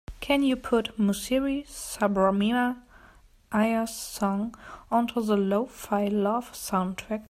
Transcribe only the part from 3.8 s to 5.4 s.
song onto the